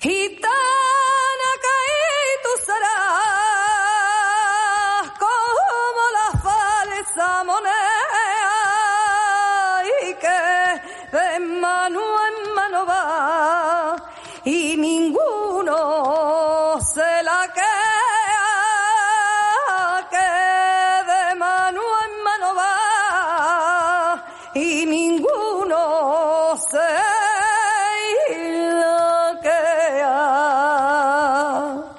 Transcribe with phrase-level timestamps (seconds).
[0.00, 0.38] He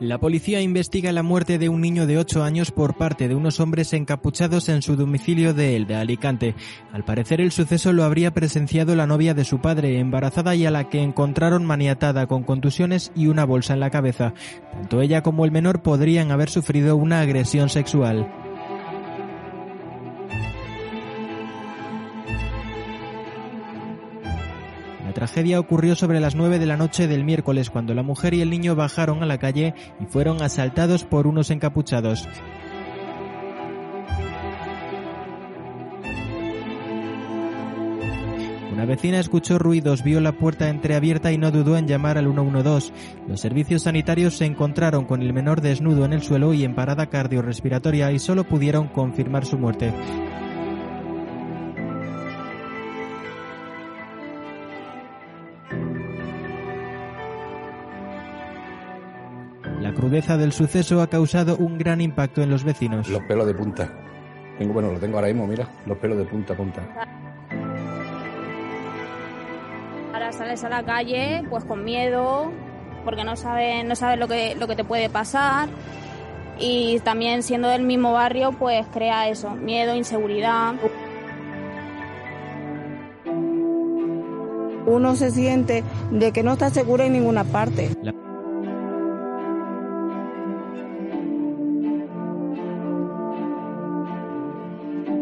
[0.00, 3.60] La policía investiga la muerte de un niño de 8 años por parte de unos
[3.60, 6.54] hombres encapuchados en su domicilio de Elda, Alicante.
[6.90, 10.70] Al parecer el suceso lo habría presenciado la novia de su padre, embarazada y a
[10.70, 14.32] la que encontraron maniatada con contusiones y una bolsa en la cabeza.
[14.72, 18.39] Tanto ella como el menor podrían haber sufrido una agresión sexual.
[25.10, 28.42] La tragedia ocurrió sobre las 9 de la noche del miércoles cuando la mujer y
[28.42, 32.28] el niño bajaron a la calle y fueron asaltados por unos encapuchados.
[38.72, 42.92] Una vecina escuchó ruidos, vio la puerta entreabierta y no dudó en llamar al 112.
[43.26, 47.06] Los servicios sanitarios se encontraron con el menor desnudo en el suelo y en parada
[47.06, 49.92] cardiorrespiratoria y solo pudieron confirmar su muerte.
[60.10, 63.08] Crudeza del suceso ha causado un gran impacto en los vecinos.
[63.08, 63.88] Los pelos de punta.
[64.58, 66.82] Tengo, bueno, lo tengo ahora mismo, mira, los pelos de punta a punta.
[70.12, 72.50] Ahora sales a la calle pues con miedo,
[73.04, 75.68] porque no sabes no sabes lo que, lo que te puede pasar.
[76.58, 80.74] Y también siendo del mismo barrio, pues crea eso, miedo, inseguridad.
[84.86, 87.90] Uno se siente de que no está seguro en ninguna parte.
[88.02, 88.12] La-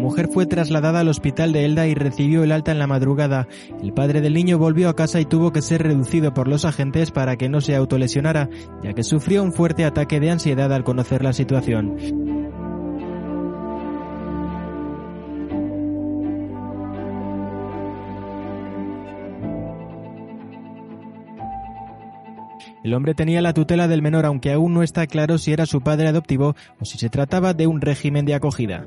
[0.00, 3.46] mujer fue trasladada al hospital de Elda y recibió el alta en la madrugada.
[3.82, 7.10] El padre del niño volvió a casa y tuvo que ser reducido por los agentes
[7.10, 8.48] para que no se autolesionara,
[8.82, 11.96] ya que sufrió un fuerte ataque de ansiedad al conocer la situación.
[22.82, 25.82] El hombre tenía la tutela del menor, aunque aún no está claro si era su
[25.82, 28.86] padre adoptivo o si se trataba de un régimen de acogida.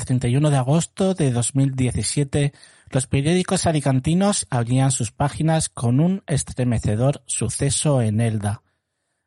[0.00, 2.54] El 31 de agosto de 2017,
[2.88, 8.62] los periódicos alicantinos abrían sus páginas con un estremecedor suceso en Elda.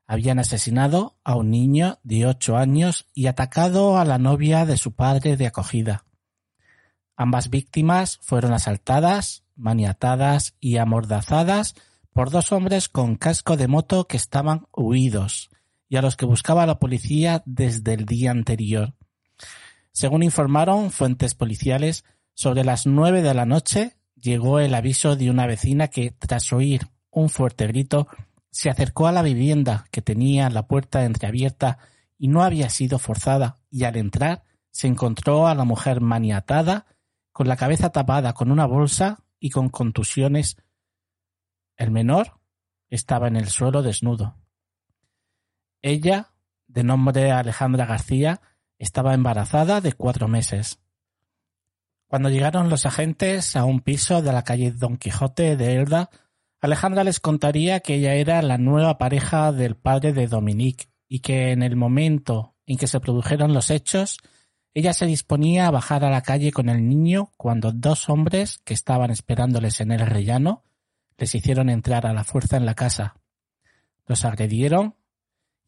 [0.08, 4.94] Habían asesinado a un niño de ocho años y atacado a la novia de su
[4.94, 6.06] padre de acogida.
[7.16, 11.76] Ambas víctimas fueron asaltadas, maniatadas y amordazadas
[12.14, 15.52] por dos hombres con casco de moto que estaban huidos
[15.88, 18.96] y a los que buscaba la policía desde el día anterior.
[19.94, 25.46] Según informaron fuentes policiales, sobre las nueve de la noche llegó el aviso de una
[25.46, 28.08] vecina que, tras oír un fuerte grito,
[28.50, 31.78] se acercó a la vivienda que tenía la puerta entreabierta
[32.18, 36.88] y no había sido forzada, y al entrar se encontró a la mujer maniatada,
[37.32, 40.58] con la cabeza tapada con una bolsa y con contusiones.
[41.78, 42.40] El menor
[42.90, 44.38] estaba en el suelo desnudo.
[45.82, 46.34] Ella,
[46.68, 48.42] de nombre Alejandra García,
[48.80, 50.80] estaba embarazada de cuatro meses.
[52.08, 56.10] Cuando llegaron los agentes a un piso de la calle Don Quijote de Elda,
[56.62, 61.52] Alejandra les contaría que ella era la nueva pareja del padre de Dominique y que
[61.52, 64.20] en el momento en que se produjeron los hechos,
[64.74, 68.74] ella se disponía a bajar a la calle con el niño cuando dos hombres que
[68.74, 70.64] estaban esperándoles en el rellano
[71.18, 73.16] les hicieron entrar a la fuerza en la casa.
[74.06, 74.96] Los agredieron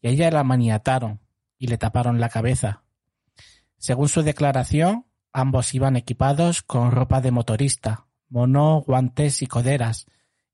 [0.00, 1.20] y a ella la maniataron
[1.58, 2.84] y le taparon la cabeza.
[3.78, 10.06] Según su declaración, ambos iban equipados con ropa de motorista, mono, guantes y coderas,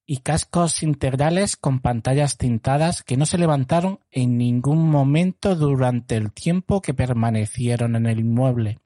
[0.05, 6.33] y cascos integrales con pantallas tintadas que no se levantaron en ningún momento durante el
[6.33, 8.81] tiempo que permanecieron en el inmueble.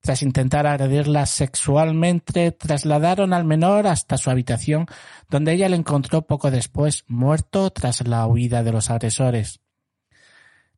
[0.00, 4.86] Tras intentar agredirla sexualmente, trasladaron al menor hasta su habitación,
[5.28, 9.60] donde ella le encontró poco después muerto tras la huida de los agresores.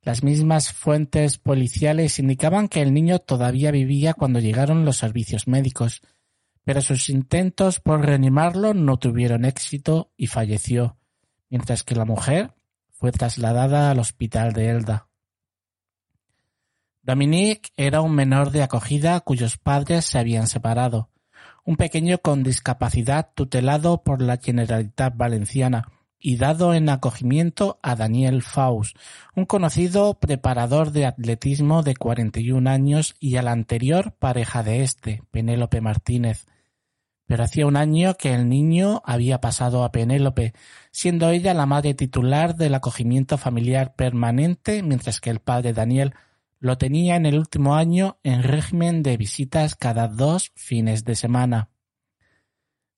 [0.08, 6.00] Las mismas fuentes policiales indicaban que el niño todavía vivía cuando llegaron los servicios médicos,
[6.64, 10.96] pero sus intentos por reanimarlo no tuvieron éxito y falleció,
[11.50, 12.54] mientras que la mujer
[12.90, 15.08] fue trasladada al hospital de Elda.
[17.02, 21.10] Dominique era un menor de acogida cuyos padres se habían separado,
[21.66, 28.42] un pequeño con discapacidad tutelado por la Generalitat Valenciana y dado en acogimiento a Daniel
[28.42, 28.96] Faust,
[29.34, 35.22] un conocido preparador de atletismo de 41 años y a la anterior pareja de este,
[35.30, 36.46] Penélope Martínez.
[37.26, 40.54] Pero hacía un año que el niño había pasado a Penélope,
[40.90, 46.14] siendo ella la madre titular del acogimiento familiar permanente, mientras que el padre Daniel
[46.58, 51.68] lo tenía en el último año en régimen de visitas cada dos fines de semana.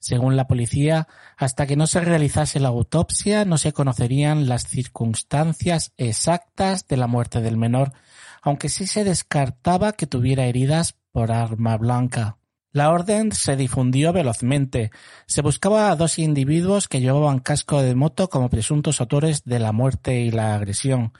[0.00, 1.06] Según la policía,
[1.36, 7.06] hasta que no se realizase la autopsia no se conocerían las circunstancias exactas de la
[7.06, 7.92] muerte del menor,
[8.40, 12.38] aunque sí se descartaba que tuviera heridas por arma blanca.
[12.72, 14.90] La orden se difundió velozmente.
[15.26, 19.72] Se buscaba a dos individuos que llevaban casco de moto como presuntos autores de la
[19.72, 21.12] muerte y la agresión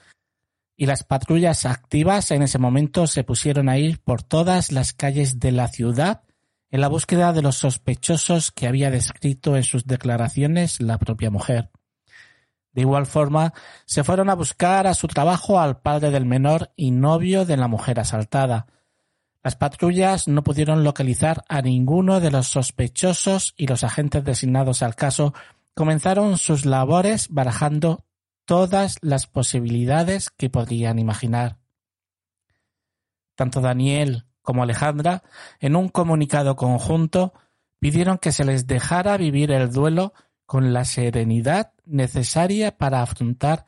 [0.81, 5.39] y las patrullas activas en ese momento se pusieron a ir por todas las calles
[5.39, 6.23] de la ciudad
[6.71, 11.71] en la búsqueda de los sospechosos que había descrito en sus declaraciones la propia mujer.
[12.73, 13.53] De igual forma,
[13.85, 17.67] se fueron a buscar a su trabajo al padre del menor y novio de la
[17.67, 18.67] mujer asaltada.
[19.43, 24.95] Las patrullas no pudieron localizar a ninguno de los sospechosos y los agentes designados al
[24.95, 25.35] caso
[25.75, 28.05] comenzaron sus labores barajando
[28.45, 31.59] todas las posibilidades que podrían imaginar.
[33.35, 35.23] Tanto Daniel como Alejandra,
[35.59, 37.33] en un comunicado conjunto,
[37.79, 40.13] pidieron que se les dejara vivir el duelo
[40.47, 43.67] con la serenidad necesaria para afrontar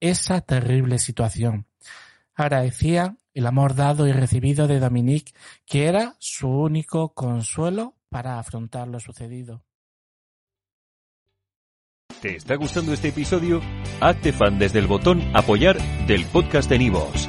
[0.00, 1.66] esa terrible situación.
[2.34, 5.32] Agradecía el amor dado y recibido de Dominique,
[5.66, 9.62] que era su único consuelo para afrontar lo sucedido.
[12.20, 13.60] ¿Te está gustando este episodio?
[14.00, 15.76] Hazte fan desde el botón Apoyar
[16.06, 17.28] del podcast de Nivos.